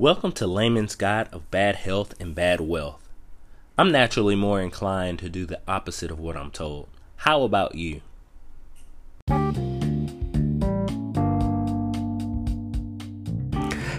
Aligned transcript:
Welcome 0.00 0.30
to 0.34 0.46
Layman's 0.46 0.94
Guide 0.94 1.26
of 1.32 1.50
Bad 1.50 1.74
Health 1.74 2.14
and 2.20 2.32
Bad 2.32 2.60
Wealth. 2.60 3.08
I'm 3.76 3.90
naturally 3.90 4.36
more 4.36 4.60
inclined 4.60 5.18
to 5.18 5.28
do 5.28 5.44
the 5.44 5.60
opposite 5.66 6.12
of 6.12 6.20
what 6.20 6.36
I'm 6.36 6.52
told. 6.52 6.86
How 7.16 7.42
about 7.42 7.74
you? 7.74 8.00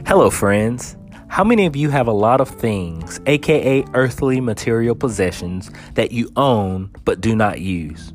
Hello, 0.08 0.30
friends. 0.30 0.96
How 1.28 1.44
many 1.44 1.66
of 1.66 1.76
you 1.76 1.90
have 1.90 2.08
a 2.08 2.14
lot 2.14 2.40
of 2.40 2.48
things, 2.48 3.20
aka 3.26 3.84
earthly 3.94 4.40
material 4.40 4.96
possessions, 4.96 5.70
that 5.96 6.14
you 6.14 6.32
own 6.38 6.92
but 7.04 7.20
do 7.20 7.36
not 7.36 7.60
use? 7.60 8.14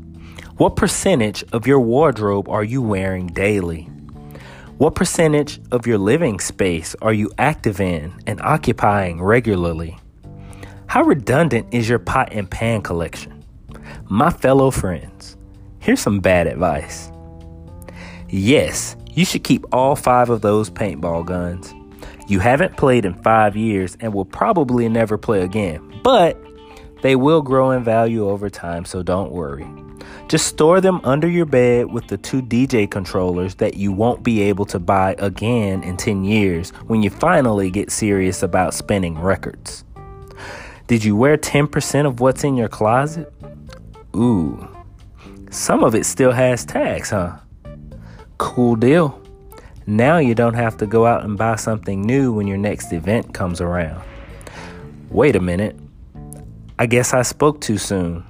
What 0.57 0.77
percentage 0.77 1.45
of 1.53 1.67
your 1.67 1.81
wardrobe 1.81 2.49
are 2.49 2.65
you 2.65 2.81
wearing 2.81 3.27
daily? 3.27 3.91
What 4.85 4.97
percentage 4.97 5.63
of 5.71 5.87
your 5.87 5.97
living 5.97 6.41
space 6.41 6.95
are 7.01 7.15
you 7.15 7.31
active 7.39 7.81
in 7.81 8.21
and 8.27 8.39
occupying 8.43 9.23
regularly? 9.23 9.97
How 10.89 11.05
redundant 11.05 11.73
is 11.73 11.89
your 11.89 11.99
pot 11.99 12.29
and 12.33 12.51
pan 12.51 12.83
collection? 12.83 13.43
My 14.11 14.29
fellow 14.29 14.71
friends, 14.71 15.39
here's 15.79 16.01
some 16.01 16.21
bad 16.21 16.47
advice. 16.47 17.11
Yes, 18.29 18.95
you 19.11 19.25
should 19.25 19.43
keep 19.43 19.65
all 19.73 19.97
five 19.97 20.29
of 20.29 20.43
those 20.43 20.69
paintball 20.69 21.25
guns. 21.25 21.73
You 22.29 22.41
haven't 22.41 22.77
played 22.77 23.07
in 23.07 23.15
five 23.15 23.57
years 23.57 23.97
and 24.01 24.13
will 24.13 24.27
probably 24.27 24.91
never 24.91 25.17
play 25.17 25.41
again, 25.41 25.99
but 26.05 26.39
they 27.01 27.17
will 27.17 27.41
grow 27.41 27.71
in 27.71 27.85
value 27.85 28.29
over 28.29 28.51
time, 28.51 28.85
so 28.85 29.03
don't 29.03 29.33
worry. 29.33 29.65
Just 30.29 30.47
store 30.47 30.81
them 30.81 31.01
under 31.05 31.29
your 31.29 31.45
bed 31.45 31.93
with 31.93 32.09
the 32.09 32.17
two 32.17 32.41
DJ 32.41 32.91
controllers 32.91 33.57
that 33.57 33.77
you 33.77 33.93
won't 33.93 34.23
be 34.23 34.41
able 34.43 34.65
to 34.67 34.79
buy 34.79 35.15
again 35.19 35.83
in 35.83 35.97
10 35.97 36.25
years 36.25 36.71
when 36.87 37.03
you 37.03 37.11
finally 37.11 37.71
get 37.71 37.91
serious 37.91 38.43
about 38.43 38.75
spinning 38.75 39.19
records. 39.19 39.85
Did 40.87 41.05
you 41.05 41.17
wear 41.17 41.37
10% 41.37 42.07
of 42.07 42.21
what's 42.21 42.45
in 42.45 42.57
your 42.57 42.69
closet? 42.69 43.33
Ooh, 44.17 44.69
some 45.51 45.85
of 45.85 45.95
it 45.95 46.05
still 46.05 46.33
has 46.33 46.65
tags, 46.65 47.11
huh? 47.11 47.39
Cool 48.39 48.77
deal. 48.77 49.21
Now 49.87 50.19
you 50.19 50.35
don't 50.35 50.55
have 50.55 50.77
to 50.79 50.87
go 50.87 51.07
out 51.07 51.25
and 51.25 51.37
buy 51.37 51.57
something 51.57 52.03
new 52.03 52.33
when 52.33 52.47
your 52.47 52.57
next 52.57 52.93
event 52.93 53.35
comes 53.35 53.61
around. 53.61 54.03
Wait 55.11 55.37
a 55.37 55.41
minute. 55.41 55.77
I 56.79 56.87
guess 56.87 57.15
I 57.15 57.23
spoke 57.23 57.61
too 57.61 57.79
soon. 57.79 58.25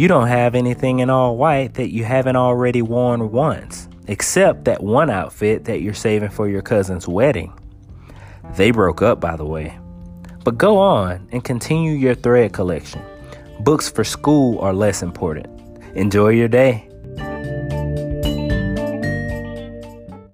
You 0.00 0.08
don't 0.08 0.28
have 0.28 0.54
anything 0.54 1.00
in 1.00 1.10
all 1.10 1.36
white 1.36 1.74
that 1.74 1.92
you 1.92 2.04
haven't 2.04 2.36
already 2.36 2.80
worn 2.80 3.30
once, 3.30 3.86
except 4.06 4.64
that 4.64 4.82
one 4.82 5.10
outfit 5.10 5.66
that 5.66 5.82
you're 5.82 5.92
saving 5.92 6.30
for 6.30 6.48
your 6.48 6.62
cousin's 6.62 7.06
wedding. 7.06 7.52
They 8.56 8.70
broke 8.70 9.02
up, 9.02 9.20
by 9.20 9.36
the 9.36 9.44
way. 9.44 9.78
But 10.42 10.56
go 10.56 10.78
on 10.78 11.28
and 11.32 11.44
continue 11.44 11.92
your 11.92 12.14
thread 12.14 12.54
collection. 12.54 13.02
Books 13.60 13.90
for 13.90 14.02
school 14.02 14.58
are 14.60 14.72
less 14.72 15.02
important. 15.02 15.48
Enjoy 15.94 16.30
your 16.30 16.48
day. 16.48 16.89